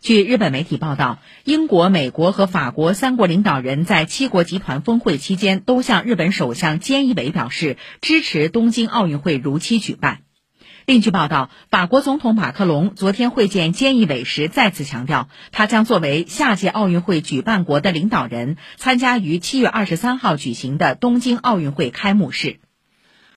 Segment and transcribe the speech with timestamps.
[0.00, 10.22] 据日本媒体报道英国美国和法国三国领导人在七国集团峰会期间都向日本首相菅义伟表示支持东京奥运会如期举办。
[10.86, 22.58] 另据报道法国总统马克龙昨天会见菅义伟时再次强调他将作为下届奥运会举办国的领导人参加于七月二十三号举行的东京奥运会开幕式。